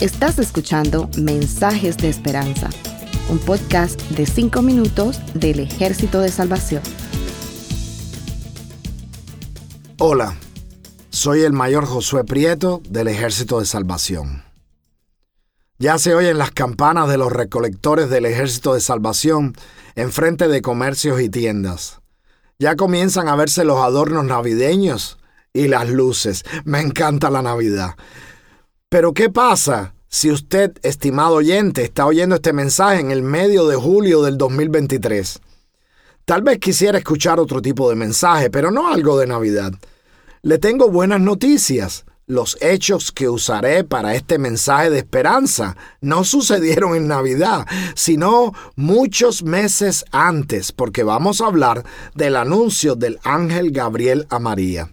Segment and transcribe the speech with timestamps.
[0.00, 2.68] Estás escuchando Mensajes de Esperanza,
[3.28, 6.82] un podcast de 5 minutos del Ejército de Salvación.
[9.98, 10.36] Hola,
[11.10, 14.42] soy el mayor Josué Prieto del Ejército de Salvación.
[15.78, 19.54] Ya se oyen las campanas de los recolectores del Ejército de Salvación
[19.94, 22.00] en frente de comercios y tiendas.
[22.58, 25.18] Ya comienzan a verse los adornos navideños
[25.52, 26.44] y las luces.
[26.64, 27.94] Me encanta la Navidad.
[28.88, 33.76] Pero ¿qué pasa si usted, estimado oyente, está oyendo este mensaje en el medio de
[33.76, 35.40] julio del 2023?
[36.24, 39.72] Tal vez quisiera escuchar otro tipo de mensaje, pero no algo de Navidad.
[40.42, 42.04] Le tengo buenas noticias.
[42.26, 49.42] Los hechos que usaré para este mensaje de esperanza no sucedieron en Navidad, sino muchos
[49.42, 51.84] meses antes, porque vamos a hablar
[52.14, 54.90] del anuncio del ángel Gabriel a María.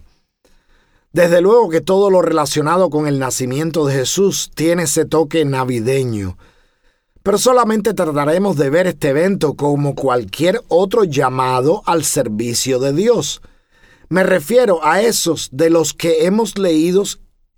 [1.12, 6.38] Desde luego que todo lo relacionado con el nacimiento de Jesús tiene ese toque navideño,
[7.24, 13.42] pero solamente trataremos de ver este evento como cualquier otro llamado al servicio de Dios.
[14.08, 17.02] Me refiero a esos de los que hemos leído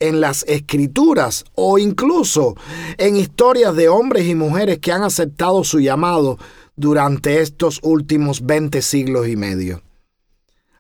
[0.01, 2.55] en las escrituras o incluso
[2.97, 6.39] en historias de hombres y mujeres que han aceptado su llamado
[6.75, 9.83] durante estos últimos 20 siglos y medio.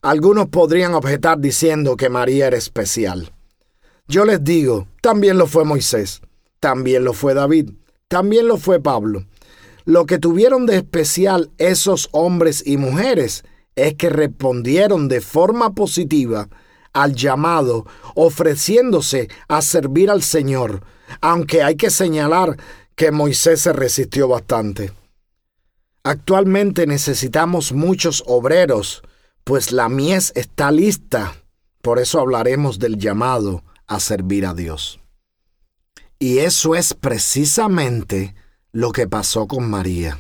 [0.03, 3.33] Algunos podrían objetar diciendo que María era especial.
[4.09, 6.23] Yo les digo, también lo fue Moisés,
[6.59, 7.71] también lo fue David,
[8.09, 9.25] también lo fue Pablo.
[9.85, 13.45] Lo que tuvieron de especial esos hombres y mujeres
[13.77, 16.49] es que respondieron de forma positiva
[16.93, 20.83] al llamado, ofreciéndose a servir al Señor,
[21.21, 22.57] aunque hay que señalar
[22.97, 24.93] que Moisés se resistió bastante.
[26.03, 29.03] Actualmente necesitamos muchos obreros,
[29.45, 31.35] pues la mies está lista.
[31.81, 35.01] Por eso hablaremos del llamado a servir a Dios.
[36.19, 38.35] Y eso es precisamente
[38.71, 40.19] lo que pasó con María.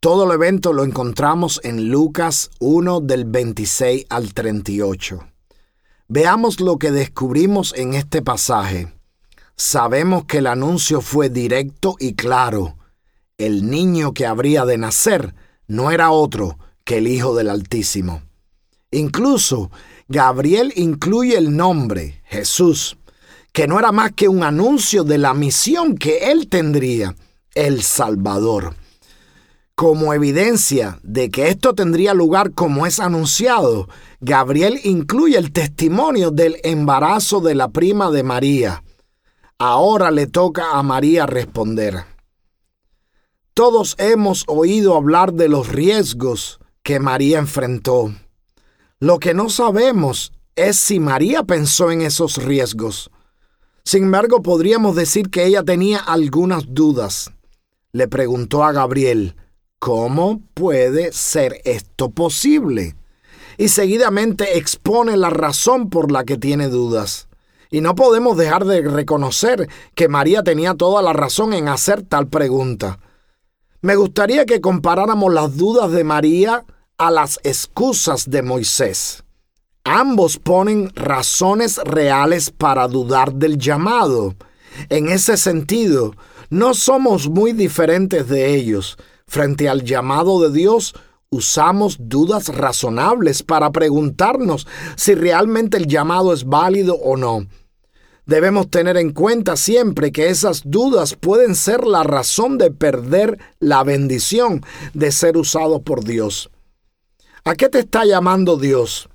[0.00, 5.20] Todo el evento lo encontramos en Lucas 1 del 26 al 38.
[6.08, 8.90] Veamos lo que descubrimos en este pasaje.
[9.56, 12.78] Sabemos que el anuncio fue directo y claro.
[13.36, 15.34] El niño que habría de nacer
[15.66, 18.22] no era otro que el Hijo del Altísimo.
[18.90, 19.70] Incluso
[20.08, 22.96] Gabriel incluye el nombre, Jesús,
[23.52, 27.14] que no era más que un anuncio de la misión que él tendría,
[27.54, 28.74] el Salvador.
[29.74, 33.88] Como evidencia de que esto tendría lugar como es anunciado,
[34.20, 38.82] Gabriel incluye el testimonio del embarazo de la prima de María.
[39.58, 42.04] Ahora le toca a María responder.
[43.54, 48.12] Todos hemos oído hablar de los riesgos que María enfrentó.
[49.02, 53.10] Lo que no sabemos es si María pensó en esos riesgos.
[53.82, 57.30] Sin embargo, podríamos decir que ella tenía algunas dudas.
[57.92, 59.36] Le preguntó a Gabriel,
[59.78, 62.94] ¿Cómo puede ser esto posible?
[63.56, 67.28] Y seguidamente expone la razón por la que tiene dudas.
[67.70, 72.28] Y no podemos dejar de reconocer que María tenía toda la razón en hacer tal
[72.28, 72.98] pregunta.
[73.80, 76.66] Me gustaría que comparáramos las dudas de María
[77.00, 79.24] a las excusas de Moisés.
[79.82, 84.36] Ambos ponen razones reales para dudar del llamado.
[84.88, 86.14] En ese sentido,
[86.50, 88.96] no somos muy diferentes de ellos,
[89.30, 90.92] Frente al llamado de Dios,
[91.30, 97.46] usamos dudas razonables para preguntarnos si realmente el llamado es válido o no.
[98.26, 103.84] Debemos tener en cuenta siempre que esas dudas pueden ser la razón de perder la
[103.84, 106.50] bendición de ser usado por Dios.
[107.44, 109.08] ¿A qué te está llamando Dios?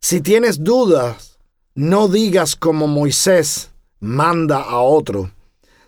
[0.00, 1.38] Si tienes dudas,
[1.74, 5.30] no digas como Moisés, manda a otro.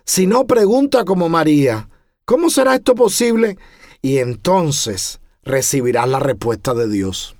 [0.05, 1.87] Si no, pregunta como María,
[2.25, 3.57] ¿Cómo será esto posible?
[4.01, 7.35] Y entonces recibirás la respuesta de Dios.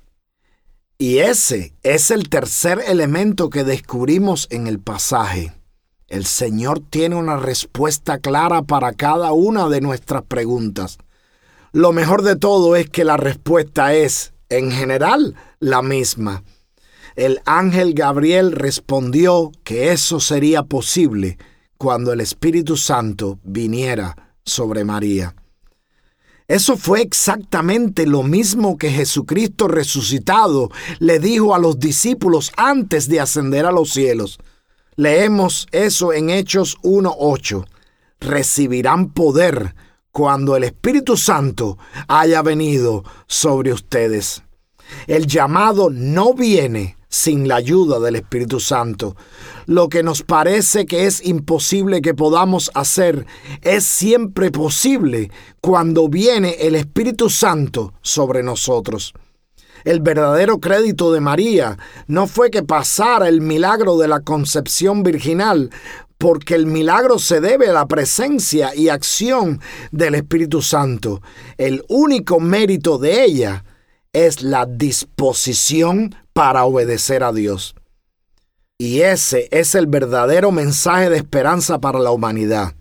[0.98, 5.54] Y ese es el tercer elemento que descubrimos en el pasaje.
[6.06, 10.98] El Señor tiene una respuesta clara para cada una de nuestras preguntas.
[11.74, 16.44] Lo mejor de todo es que la respuesta es, en general, la misma.
[17.16, 21.36] El ángel Gabriel respondió que eso sería posible
[21.76, 25.34] cuando el Espíritu Santo viniera sobre María.
[26.46, 33.18] Eso fue exactamente lo mismo que Jesucristo resucitado le dijo a los discípulos antes de
[33.18, 34.38] ascender a los cielos.
[34.94, 37.66] Leemos eso en Hechos 1.8.
[38.20, 39.74] Recibirán poder
[40.14, 41.76] cuando el Espíritu Santo
[42.06, 44.44] haya venido sobre ustedes.
[45.08, 49.16] El llamado no viene sin la ayuda del Espíritu Santo.
[49.66, 53.26] Lo que nos parece que es imposible que podamos hacer
[53.62, 59.14] es siempre posible cuando viene el Espíritu Santo sobre nosotros.
[59.84, 61.76] El verdadero crédito de María
[62.06, 65.70] no fue que pasara el milagro de la concepción virginal,
[66.18, 71.22] porque el milagro se debe a la presencia y acción del Espíritu Santo.
[71.58, 73.64] El único mérito de ella
[74.12, 77.74] es la disposición para obedecer a Dios.
[78.78, 82.74] Y ese es el verdadero mensaje de esperanza para la humanidad.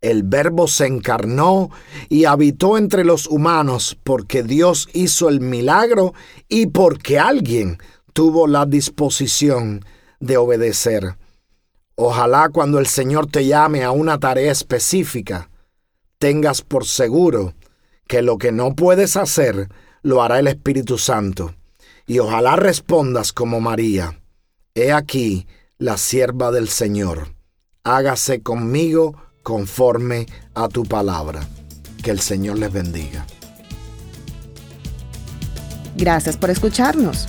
[0.00, 1.70] El Verbo se encarnó
[2.08, 6.12] y habitó entre los humanos porque Dios hizo el milagro
[6.48, 7.78] y porque alguien
[8.12, 9.84] tuvo la disposición
[10.18, 11.16] de obedecer.
[11.94, 15.50] Ojalá cuando el Señor te llame a una tarea específica,
[16.18, 17.54] tengas por seguro
[18.06, 19.68] que lo que no puedes hacer
[20.02, 21.54] lo hará el Espíritu Santo.
[22.06, 24.20] Y ojalá respondas como María.
[24.74, 25.46] He aquí
[25.78, 27.34] la sierva del Señor.
[27.84, 31.46] Hágase conmigo conforme a tu palabra.
[32.02, 33.26] Que el Señor les bendiga.
[35.96, 37.28] Gracias por escucharnos.